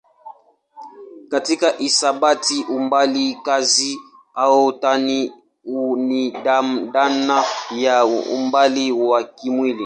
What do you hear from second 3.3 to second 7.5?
kazi au tani ni dhana